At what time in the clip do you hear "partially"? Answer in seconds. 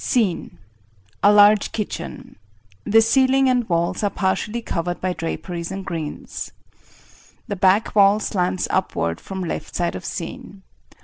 4.09-4.59